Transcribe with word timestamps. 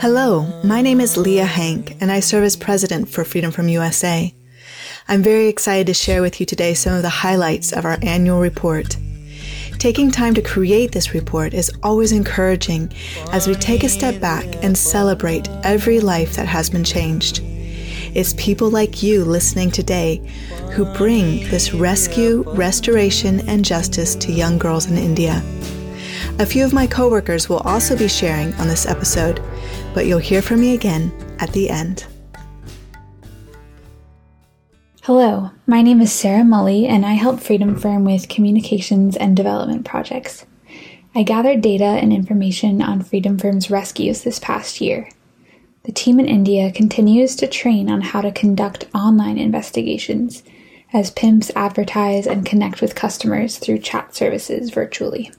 Hello, 0.00 0.62
my 0.64 0.80
name 0.80 1.02
is 1.02 1.18
Leah 1.18 1.44
Hank, 1.44 1.98
and 2.00 2.10
I 2.10 2.20
serve 2.20 2.44
as 2.44 2.56
president 2.56 3.10
for 3.10 3.24
Freedom 3.24 3.50
Firm 3.50 3.68
USA. 3.68 4.34
I'm 5.06 5.22
very 5.22 5.48
excited 5.48 5.86
to 5.88 5.92
share 5.92 6.22
with 6.22 6.40
you 6.40 6.46
today 6.46 6.72
some 6.72 6.94
of 6.94 7.02
the 7.02 7.10
highlights 7.10 7.74
of 7.74 7.84
our 7.84 7.98
annual 8.00 8.40
report. 8.40 8.96
Taking 9.78 10.10
time 10.10 10.32
to 10.32 10.40
create 10.40 10.92
this 10.92 11.12
report 11.12 11.52
is 11.52 11.70
always 11.82 12.10
encouraging 12.10 12.90
as 13.32 13.46
we 13.46 13.54
take 13.54 13.84
a 13.84 13.90
step 13.90 14.18
back 14.18 14.46
and 14.64 14.74
celebrate 14.74 15.46
every 15.62 16.00
life 16.00 16.36
that 16.36 16.48
has 16.48 16.70
been 16.70 16.84
changed. 16.84 17.42
It's 18.14 18.32
people 18.38 18.70
like 18.70 19.02
you 19.02 19.26
listening 19.26 19.70
today 19.70 20.22
who 20.72 20.86
bring 20.94 21.46
this 21.50 21.74
rescue, 21.74 22.44
restoration, 22.52 23.46
and 23.46 23.62
justice 23.62 24.14
to 24.14 24.32
young 24.32 24.56
girls 24.56 24.86
in 24.86 24.96
India. 24.96 25.42
A 26.40 26.46
few 26.46 26.64
of 26.64 26.72
my 26.72 26.88
coworkers 26.88 27.48
will 27.48 27.58
also 27.58 27.96
be 27.96 28.08
sharing 28.08 28.52
on 28.54 28.66
this 28.66 28.86
episode, 28.86 29.40
but 29.94 30.06
you'll 30.06 30.18
hear 30.18 30.42
from 30.42 30.60
me 30.60 30.74
again 30.74 31.12
at 31.38 31.52
the 31.52 31.70
end. 31.70 32.06
Hello, 35.04 35.52
my 35.68 35.80
name 35.80 36.00
is 36.00 36.12
Sarah 36.12 36.42
Mully, 36.42 36.88
and 36.88 37.06
I 37.06 37.12
help 37.12 37.38
Freedom 37.38 37.76
Firm 37.78 38.04
with 38.04 38.28
communications 38.28 39.16
and 39.16 39.36
development 39.36 39.84
projects. 39.84 40.44
I 41.14 41.22
gathered 41.22 41.60
data 41.60 41.84
and 41.84 42.12
information 42.12 42.82
on 42.82 43.02
Freedom 43.02 43.38
Firm's 43.38 43.70
rescues 43.70 44.24
this 44.24 44.40
past 44.40 44.80
year. 44.80 45.08
The 45.84 45.92
team 45.92 46.18
in 46.18 46.26
India 46.26 46.72
continues 46.72 47.36
to 47.36 47.46
train 47.46 47.88
on 47.88 48.00
how 48.00 48.22
to 48.22 48.32
conduct 48.32 48.88
online 48.92 49.38
investigations 49.38 50.42
as 50.92 51.12
pimps 51.12 51.52
advertise 51.54 52.26
and 52.26 52.44
connect 52.44 52.80
with 52.80 52.96
customers 52.96 53.58
through 53.58 53.78
chat 53.78 54.16
services 54.16 54.70
virtually. 54.70 55.30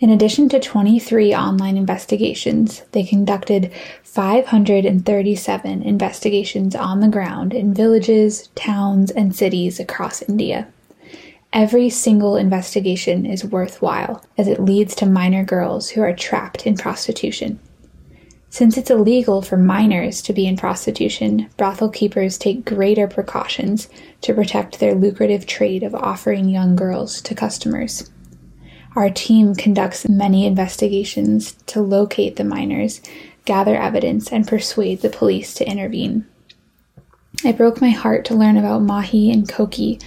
In 0.00 0.10
addition 0.10 0.48
to 0.50 0.60
23 0.60 1.34
online 1.34 1.76
investigations, 1.76 2.82
they 2.92 3.02
conducted 3.02 3.72
537 4.04 5.82
investigations 5.82 6.76
on 6.76 7.00
the 7.00 7.08
ground 7.08 7.52
in 7.52 7.74
villages, 7.74 8.46
towns, 8.54 9.10
and 9.10 9.34
cities 9.34 9.80
across 9.80 10.22
India. 10.22 10.68
Every 11.52 11.90
single 11.90 12.36
investigation 12.36 13.26
is 13.26 13.44
worthwhile 13.44 14.24
as 14.36 14.46
it 14.46 14.62
leads 14.62 14.94
to 14.96 15.06
minor 15.06 15.42
girls 15.42 15.90
who 15.90 16.02
are 16.02 16.14
trapped 16.14 16.64
in 16.64 16.76
prostitution. 16.76 17.58
Since 18.50 18.76
it's 18.76 18.90
illegal 18.90 19.42
for 19.42 19.56
minors 19.56 20.22
to 20.22 20.32
be 20.32 20.46
in 20.46 20.56
prostitution, 20.56 21.50
brothel 21.56 21.88
keepers 21.88 22.38
take 22.38 22.64
greater 22.64 23.08
precautions 23.08 23.88
to 24.20 24.32
protect 24.32 24.78
their 24.78 24.94
lucrative 24.94 25.44
trade 25.44 25.82
of 25.82 25.96
offering 25.96 26.48
young 26.48 26.76
girls 26.76 27.20
to 27.22 27.34
customers. 27.34 28.08
Our 28.96 29.10
team 29.10 29.54
conducts 29.54 30.08
many 30.08 30.46
investigations 30.46 31.52
to 31.66 31.80
locate 31.80 32.36
the 32.36 32.44
minors, 32.44 33.00
gather 33.44 33.76
evidence, 33.76 34.32
and 34.32 34.46
persuade 34.46 35.02
the 35.02 35.10
police 35.10 35.54
to 35.54 35.68
intervene. 35.68 36.26
It 37.44 37.56
broke 37.56 37.80
my 37.80 37.90
heart 37.90 38.24
to 38.26 38.34
learn 38.34 38.56
about 38.56 38.82
Mahi 38.82 39.30
and 39.30 39.48
Koki, 39.48 40.00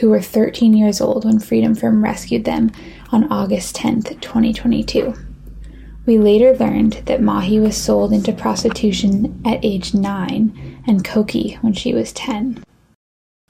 who 0.00 0.10
were 0.10 0.20
13 0.20 0.74
years 0.74 1.00
old 1.00 1.24
when 1.24 1.38
Freedom 1.38 1.74
Firm 1.74 2.02
rescued 2.02 2.44
them 2.44 2.72
on 3.12 3.30
August 3.30 3.76
10, 3.76 4.02
2022. 4.20 5.14
We 6.06 6.18
later 6.18 6.56
learned 6.56 7.02
that 7.06 7.22
Mahi 7.22 7.60
was 7.60 7.76
sold 7.76 8.12
into 8.12 8.32
prostitution 8.32 9.40
at 9.44 9.64
age 9.64 9.94
9 9.94 10.82
and 10.86 11.04
Koki 11.04 11.58
when 11.60 11.72
she 11.72 11.94
was 11.94 12.12
10. 12.12 12.62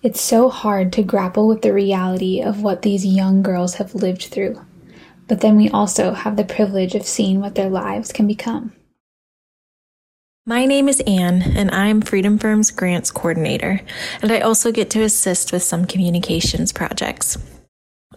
It's 0.05 0.21
so 0.21 0.49
hard 0.49 0.93
to 0.93 1.03
grapple 1.03 1.49
with 1.49 1.63
the 1.63 1.73
reality 1.73 2.41
of 2.41 2.63
what 2.63 2.83
these 2.83 3.05
young 3.05 3.43
girls 3.43 3.75
have 3.77 3.97
lived 3.97 4.23
through 4.25 4.61
but 5.29 5.41
then 5.41 5.57
we 5.57 5.69
also 5.71 6.13
have 6.13 6.37
the 6.37 6.45
privilege 6.45 6.95
of 6.95 7.07
seeing 7.07 7.41
what 7.41 7.55
their 7.55 7.71
lives 7.71 8.13
can 8.13 8.27
become. 8.27 8.73
My 10.47 10.67
name 10.67 10.89
is 10.89 11.01
Anne, 11.07 11.41
and 11.57 11.71
I'm 11.71 12.03
Freedom 12.03 12.39
Firm's 12.39 12.71
grants 12.71 13.11
coordinator, 13.11 13.81
and 14.21 14.31
I 14.31 14.41
also 14.41 14.71
get 14.71 14.91
to 14.91 15.03
assist 15.03 15.53
with 15.53 15.63
some 15.63 15.87
communications 15.87 16.71
projects. 16.71 17.39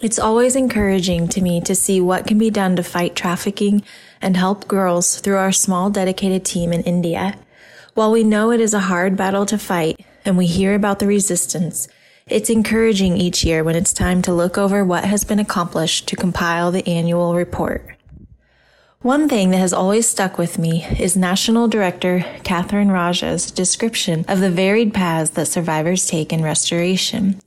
It's 0.01 0.19
always 0.19 0.55
encouraging 0.55 1.29
to 1.29 1.41
me 1.41 1.61
to 1.61 1.73
see 1.73 2.01
what 2.01 2.27
can 2.27 2.37
be 2.37 2.49
done 2.49 2.75
to 2.75 2.83
fight 2.83 3.15
trafficking 3.15 3.81
and 4.21 4.35
help 4.35 4.67
girls 4.67 5.19
through 5.19 5.37
our 5.37 5.53
small 5.53 5.89
dedicated 5.89 6.43
team 6.43 6.73
in 6.73 6.83
India. 6.83 7.39
While 7.93 8.11
we 8.11 8.23
know 8.23 8.51
it 8.51 8.59
is 8.59 8.73
a 8.73 8.81
hard 8.81 9.15
battle 9.15 9.45
to 9.47 9.57
fight 9.57 10.05
and 10.27 10.37
we 10.37 10.45
hear 10.45 10.75
about 10.75 10.99
the 10.99 11.07
resistance, 11.07 11.87
it's 12.27 12.49
encouraging 12.49 13.17
each 13.17 13.43
year 13.43 13.63
when 13.63 13.75
it's 13.75 13.93
time 13.93 14.21
to 14.23 14.33
look 14.33 14.57
over 14.57 14.83
what 14.83 15.05
has 15.05 15.23
been 15.23 15.39
accomplished 15.39 16.07
to 16.09 16.15
compile 16.15 16.71
the 16.71 16.85
annual 16.87 17.33
report. 17.33 17.85
One 19.01 19.29
thing 19.29 19.51
that 19.51 19.59
has 19.59 19.73
always 19.73 20.07
stuck 20.07 20.37
with 20.37 20.59
me 20.59 20.85
is 20.99 21.15
National 21.15 21.67
Director 21.67 22.25
Catherine 22.43 22.91
Raja's 22.91 23.49
description 23.49 24.25
of 24.27 24.39
the 24.41 24.51
varied 24.51 24.93
paths 24.93 25.29
that 25.31 25.47
survivors 25.47 26.07
take 26.07 26.33
in 26.33 26.43
restoration. 26.43 27.39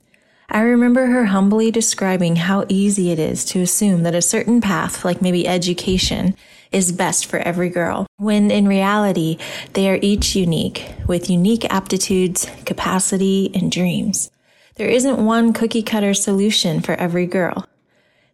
I 0.53 0.63
remember 0.63 1.05
her 1.05 1.27
humbly 1.27 1.71
describing 1.71 2.35
how 2.35 2.65
easy 2.67 3.09
it 3.09 3.19
is 3.19 3.45
to 3.45 3.61
assume 3.61 4.03
that 4.03 4.13
a 4.13 4.21
certain 4.21 4.59
path, 4.59 5.05
like 5.05 5.21
maybe 5.21 5.47
education, 5.47 6.35
is 6.73 6.91
best 6.91 7.25
for 7.25 7.39
every 7.39 7.69
girl, 7.69 8.05
when 8.17 8.51
in 8.51 8.67
reality, 8.67 9.37
they 9.73 9.89
are 9.89 9.97
each 10.01 10.35
unique, 10.35 10.91
with 11.07 11.29
unique 11.29 11.63
aptitudes, 11.73 12.51
capacity, 12.65 13.49
and 13.53 13.71
dreams. 13.71 14.29
There 14.75 14.89
isn't 14.89 15.25
one 15.25 15.53
cookie 15.53 15.83
cutter 15.83 16.13
solution 16.13 16.81
for 16.81 16.95
every 16.95 17.27
girl. 17.27 17.65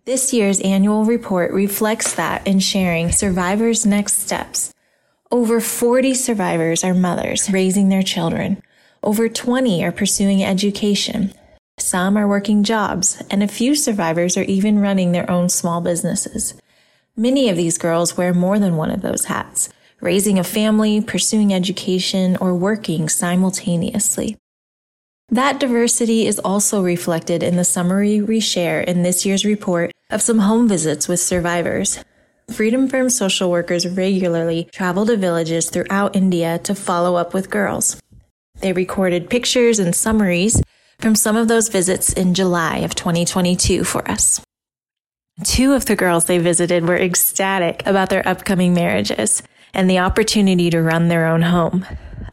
This 0.05 0.33
year's 0.33 0.59
annual 0.61 1.05
report 1.05 1.51
reflects 1.51 2.15
that 2.15 2.47
in 2.47 2.59
sharing 2.61 3.11
survivors' 3.11 3.85
next 3.85 4.13
steps. 4.13 4.73
Over 5.29 5.61
40 5.61 6.15
survivors 6.15 6.83
are 6.83 6.95
mothers 6.95 7.51
raising 7.51 7.89
their 7.89 8.01
children. 8.01 8.59
Over 9.03 9.29
20 9.29 9.83
are 9.83 9.91
pursuing 9.91 10.43
education. 10.43 11.31
Some 11.79 12.17
are 12.17 12.27
working 12.27 12.63
jobs, 12.63 13.21
and 13.29 13.43
a 13.43 13.47
few 13.47 13.75
survivors 13.75 14.35
are 14.35 14.43
even 14.43 14.79
running 14.79 15.11
their 15.11 15.29
own 15.29 15.47
small 15.47 15.79
businesses. 15.79 16.55
Many 17.15 17.49
of 17.49 17.55
these 17.55 17.77
girls 17.77 18.17
wear 18.17 18.33
more 18.33 18.57
than 18.57 18.77
one 18.77 18.89
of 18.89 19.01
those 19.01 19.25
hats, 19.25 19.69
raising 20.01 20.39
a 20.39 20.43
family, 20.43 21.01
pursuing 21.01 21.53
education, 21.53 22.35
or 22.41 22.55
working 22.55 23.07
simultaneously. 23.09 24.37
That 25.29 25.59
diversity 25.59 26.25
is 26.25 26.39
also 26.39 26.81
reflected 26.81 27.43
in 27.43 27.57
the 27.57 27.63
summary 27.63 28.21
we 28.21 28.39
share 28.39 28.81
in 28.81 29.03
this 29.03 29.25
year's 29.25 29.45
report 29.45 29.91
of 30.09 30.21
some 30.21 30.39
home 30.39 30.67
visits 30.67 31.07
with 31.07 31.19
survivors. 31.19 32.03
Freedom 32.51 32.87
Firm 32.87 33.09
social 33.09 33.51
workers 33.51 33.87
regularly 33.87 34.67
travel 34.71 35.05
to 35.05 35.15
villages 35.15 35.69
throughout 35.69 36.15
India 36.15 36.57
to 36.59 36.73
follow 36.73 37.15
up 37.15 37.33
with 37.33 37.49
girls. 37.49 38.01
They 38.61 38.73
recorded 38.73 39.29
pictures 39.29 39.79
and 39.79 39.93
summaries 39.93 40.61
from 40.99 41.15
some 41.15 41.35
of 41.35 41.47
those 41.47 41.69
visits 41.69 42.13
in 42.13 42.33
July 42.33 42.77
of 42.77 42.95
2022 42.95 43.83
for 43.83 44.09
us. 44.09 44.41
Two 45.43 45.73
of 45.73 45.85
the 45.85 45.95
girls 45.95 46.25
they 46.25 46.39
visited 46.39 46.87
were 46.87 46.97
ecstatic 46.97 47.85
about 47.85 48.09
their 48.09 48.27
upcoming 48.27 48.73
marriages 48.73 49.43
and 49.73 49.89
the 49.89 49.99
opportunity 49.99 50.69
to 50.69 50.81
run 50.81 51.07
their 51.07 51.27
own 51.27 51.43
home. 51.43 51.85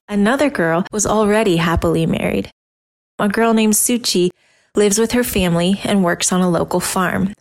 Another 0.08 0.50
girl 0.50 0.86
was 0.92 1.06
already 1.06 1.56
happily 1.56 2.06
married 2.06 2.50
a 3.18 3.28
girl 3.28 3.54
named 3.54 3.74
Suchi 3.74 4.30
lives 4.74 4.98
with 4.98 5.12
her 5.12 5.22
family 5.22 5.80
and 5.84 6.02
works 6.02 6.32
on 6.32 6.40
a 6.40 6.50
local 6.50 6.80
farm. 6.80 7.32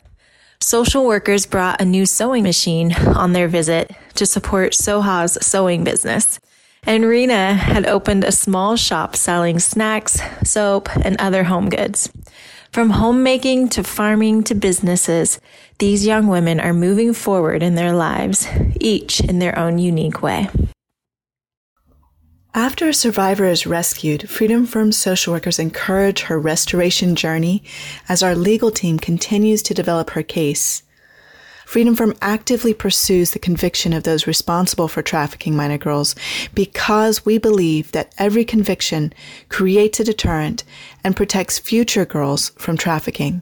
Social 0.61 1.05
workers 1.05 1.45
brought 1.45 1.81
a 1.81 1.85
new 1.85 2.05
sewing 2.05 2.43
machine 2.43 2.93
on 2.93 3.33
their 3.33 3.47
visit 3.47 3.91
to 4.15 4.25
support 4.25 4.75
Soha's 4.75 5.37
sewing 5.41 5.83
business. 5.83 6.39
And 6.85 7.05
Rena 7.05 7.53
had 7.53 7.85
opened 7.85 8.23
a 8.23 8.31
small 8.31 8.75
shop 8.75 9.15
selling 9.15 9.59
snacks, 9.59 10.19
soap, 10.43 10.93
and 10.97 11.15
other 11.19 11.45
home 11.45 11.69
goods. 11.69 12.11
From 12.71 12.89
homemaking 12.89 13.69
to 13.69 13.83
farming 13.83 14.43
to 14.45 14.55
businesses, 14.55 15.39
these 15.79 16.05
young 16.05 16.27
women 16.27 16.59
are 16.59 16.73
moving 16.73 17.13
forward 17.13 17.63
in 17.63 17.75
their 17.75 17.93
lives, 17.93 18.47
each 18.79 19.19
in 19.21 19.39
their 19.39 19.57
own 19.57 19.77
unique 19.77 20.21
way. 20.21 20.49
After 22.55 22.87
a 22.87 22.93
survivor 22.93 23.45
is 23.45 23.65
rescued, 23.65 24.29
Freedom 24.29 24.67
Firm 24.67 24.91
social 24.91 25.33
workers 25.33 25.57
encourage 25.57 26.21
her 26.21 26.39
restoration 26.39 27.15
journey 27.15 27.63
as 28.07 28.21
our 28.21 28.35
legal 28.35 28.69
team 28.69 28.99
continues 28.99 29.63
to 29.63 29.73
develop 29.73 30.11
her 30.11 30.21
case. 30.21 30.82
Freedom 31.65 31.95
Firm 31.95 32.13
actively 32.21 32.73
pursues 32.73 33.31
the 33.31 33.39
conviction 33.39 33.93
of 33.93 34.03
those 34.03 34.27
responsible 34.27 34.87
for 34.87 35.01
trafficking 35.01 35.55
minor 35.55 35.77
girls 35.77 36.15
because 36.53 37.25
we 37.25 37.37
believe 37.37 37.91
that 37.93 38.13
every 38.17 38.45
conviction 38.45 39.13
creates 39.49 39.99
a 39.99 40.03
deterrent 40.03 40.63
and 41.03 41.15
protects 41.15 41.59
future 41.59 42.05
girls 42.05 42.49
from 42.57 42.77
trafficking. 42.77 43.41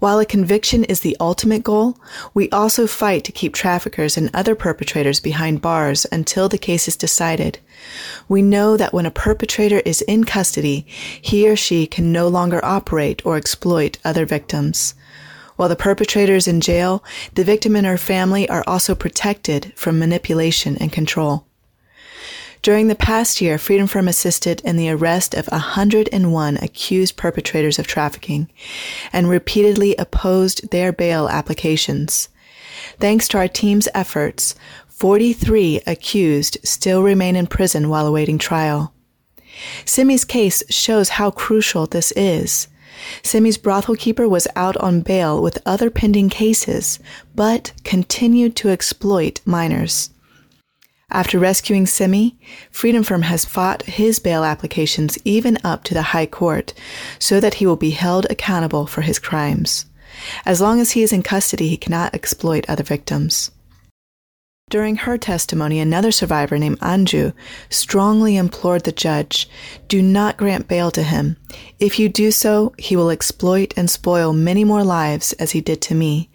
While 0.00 0.18
a 0.18 0.26
conviction 0.26 0.84
is 0.84 1.00
the 1.00 1.16
ultimate 1.18 1.62
goal, 1.62 1.96
we 2.34 2.50
also 2.50 2.86
fight 2.86 3.24
to 3.24 3.32
keep 3.32 3.54
traffickers 3.54 4.18
and 4.18 4.30
other 4.34 4.54
perpetrators 4.54 5.18
behind 5.18 5.62
bars 5.62 6.06
until 6.12 6.48
the 6.48 6.58
case 6.58 6.88
is 6.88 6.96
decided. 6.96 7.58
We 8.28 8.42
know 8.42 8.76
that 8.76 8.92
when 8.92 9.06
a 9.06 9.10
perpetrator 9.10 9.80
is 9.80 10.02
in 10.02 10.24
custody, 10.24 10.86
he 11.20 11.48
or 11.48 11.56
she 11.56 11.86
can 11.86 12.12
no 12.12 12.28
longer 12.28 12.62
operate 12.62 13.24
or 13.24 13.36
exploit 13.36 13.98
other 14.04 14.26
victims. 14.26 14.94
While 15.56 15.68
the 15.68 15.76
perpetrator 15.76 16.34
is 16.34 16.48
in 16.48 16.60
jail, 16.60 17.04
the 17.34 17.44
victim 17.44 17.76
and 17.76 17.86
her 17.86 17.98
family 17.98 18.48
are 18.48 18.64
also 18.66 18.94
protected 18.94 19.72
from 19.76 19.98
manipulation 19.98 20.76
and 20.78 20.92
control. 20.92 21.46
During 22.62 22.86
the 22.86 22.94
past 22.94 23.40
year, 23.40 23.58
Freedom 23.58 23.88
Firm 23.88 24.06
assisted 24.06 24.60
in 24.64 24.76
the 24.76 24.88
arrest 24.88 25.34
of 25.34 25.48
101 25.48 26.56
accused 26.58 27.16
perpetrators 27.16 27.80
of 27.80 27.88
trafficking 27.88 28.48
and 29.12 29.28
repeatedly 29.28 29.96
opposed 29.96 30.70
their 30.70 30.92
bail 30.92 31.28
applications. 31.28 32.28
Thanks 33.00 33.26
to 33.28 33.38
our 33.38 33.48
team's 33.48 33.88
efforts, 33.94 34.54
43 34.86 35.80
accused 35.88 36.58
still 36.62 37.02
remain 37.02 37.34
in 37.34 37.48
prison 37.48 37.88
while 37.88 38.06
awaiting 38.06 38.38
trial. 38.38 38.94
Simi's 39.84 40.24
case 40.24 40.62
shows 40.70 41.08
how 41.10 41.32
crucial 41.32 41.86
this 41.86 42.12
is. 42.12 42.68
Simi's 43.22 43.58
brothel 43.58 43.96
keeper 43.96 44.28
was 44.28 44.48
out 44.56 44.76
on 44.76 45.00
bail 45.00 45.42
with 45.42 45.62
other 45.66 45.90
pending 45.90 46.28
cases, 46.28 46.98
but 47.34 47.72
continued 47.84 48.56
to 48.56 48.70
exploit 48.70 49.40
minors. 49.44 50.10
After 51.10 51.38
rescuing 51.38 51.86
Simi, 51.86 52.38
Freedom 52.70 53.02
Firm 53.02 53.22
has 53.22 53.44
fought 53.44 53.82
his 53.82 54.18
bail 54.18 54.44
applications 54.44 55.18
even 55.24 55.58
up 55.62 55.84
to 55.84 55.94
the 55.94 56.02
High 56.02 56.26
Court 56.26 56.72
so 57.18 57.38
that 57.38 57.54
he 57.54 57.66
will 57.66 57.76
be 57.76 57.90
held 57.90 58.26
accountable 58.30 58.86
for 58.86 59.02
his 59.02 59.18
crimes. 59.18 59.84
As 60.46 60.60
long 60.60 60.80
as 60.80 60.92
he 60.92 61.02
is 61.02 61.12
in 61.12 61.22
custody, 61.22 61.68
he 61.68 61.76
cannot 61.76 62.14
exploit 62.14 62.64
other 62.68 62.82
victims. 62.82 63.50
During 64.72 64.96
her 64.96 65.18
testimony, 65.18 65.80
another 65.80 66.10
survivor 66.10 66.58
named 66.58 66.80
Anju 66.80 67.34
strongly 67.68 68.38
implored 68.38 68.84
the 68.84 68.90
judge, 68.90 69.46
do 69.86 70.00
not 70.00 70.38
grant 70.38 70.66
bail 70.66 70.90
to 70.92 71.02
him. 71.02 71.36
If 71.78 71.98
you 71.98 72.08
do 72.08 72.30
so, 72.30 72.72
he 72.78 72.96
will 72.96 73.10
exploit 73.10 73.74
and 73.76 73.90
spoil 73.90 74.32
many 74.32 74.64
more 74.64 74.82
lives 74.82 75.34
as 75.34 75.50
he 75.50 75.60
did 75.60 75.82
to 75.82 75.94
me, 75.94 76.30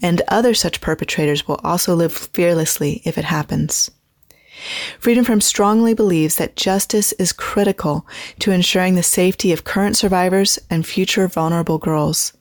and 0.00 0.22
other 0.28 0.54
such 0.54 0.80
perpetrators 0.80 1.46
will 1.46 1.60
also 1.62 1.94
live 1.94 2.14
fearlessly 2.14 3.02
if 3.04 3.18
it 3.18 3.26
happens. 3.26 3.90
Freedom 4.98 5.24
Firm 5.24 5.40
strongly 5.40 5.94
believes 5.94 6.36
that 6.36 6.56
justice 6.56 7.12
is 7.12 7.32
critical 7.32 8.06
to 8.38 8.52
ensuring 8.52 8.94
the 8.94 9.02
safety 9.02 9.52
of 9.52 9.64
current 9.64 9.96
survivors 9.96 10.58
and 10.70 10.86
future 10.86 11.26
vulnerable 11.28 11.78
girls. 11.78 12.32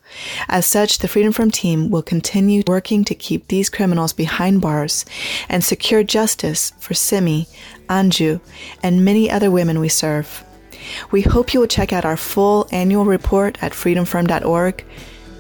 As 0.48 0.66
such, 0.66 1.00
the 1.00 1.08
Freedom 1.08 1.32
Firm 1.32 1.52
team 1.52 1.90
will 1.90 2.02
continue 2.02 2.64
working 2.68 3.06
to 3.06 3.16
keep 3.16 3.48
these 3.48 3.70
criminals 3.70 4.14
behind 4.14 4.62
bars 4.62 5.06
and 5.48 5.64
secure 5.64 6.04
justice 6.04 6.74
for 6.80 6.94
Simi, 6.94 7.48
Anju, 7.90 8.42
and 8.84 9.06
many 9.06 9.32
other 9.32 9.50
women 9.50 9.80
we 9.80 9.90
serve. 9.90 10.44
We 11.12 11.22
hope 11.22 11.54
you 11.54 11.60
will 11.60 11.68
check 11.68 11.94
out 11.94 12.06
our 12.06 12.18
full 12.18 12.68
annual 12.72 13.06
report 13.06 13.58
at 13.62 13.72
freedomfirm.org. 13.72 14.86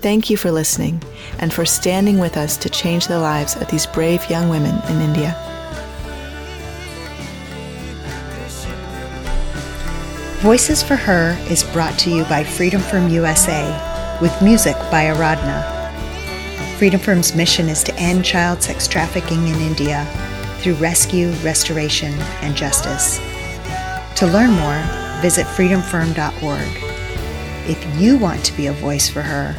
Thank 0.01 0.29
you 0.29 0.37
for 0.37 0.51
listening 0.51 1.01
and 1.39 1.53
for 1.53 1.65
standing 1.65 2.17
with 2.17 2.37
us 2.37 2.57
to 2.57 2.69
change 2.69 3.07
the 3.07 3.19
lives 3.19 3.55
of 3.55 3.69
these 3.69 3.85
brave 3.85 4.27
young 4.29 4.49
women 4.49 4.75
in 4.89 5.01
India. 5.01 5.50
Voices 10.41 10.81
for 10.81 10.95
Her 10.95 11.37
is 11.51 11.63
brought 11.63 11.99
to 11.99 12.09
you 12.09 12.23
by 12.23 12.43
Freedom 12.43 12.81
Firm 12.81 13.09
USA 13.09 14.17
with 14.19 14.41
music 14.41 14.75
by 14.89 15.03
Aradhna. 15.03 15.61
Freedom 16.79 16.99
Firm's 16.99 17.35
mission 17.35 17.69
is 17.69 17.83
to 17.83 17.95
end 17.95 18.25
child 18.25 18.63
sex 18.63 18.87
trafficking 18.87 19.47
in 19.47 19.61
India 19.61 20.03
through 20.57 20.73
rescue, 20.73 21.29
restoration, 21.43 22.13
and 22.41 22.55
justice. 22.55 23.19
To 24.15 24.25
learn 24.25 24.53
more, 24.53 24.83
visit 25.21 25.45
freedomfirm.org. 25.45 27.69
If 27.69 28.01
you 28.01 28.17
want 28.17 28.43
to 28.45 28.57
be 28.57 28.65
a 28.65 28.73
voice 28.73 29.07
for 29.07 29.21
her, 29.21 29.55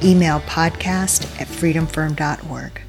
email 0.00 0.38
podcast 0.42 1.24
at 1.40 1.48
freedomfirm.org. 1.48 2.82